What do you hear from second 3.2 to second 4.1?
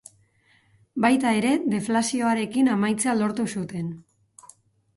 lortu zuten.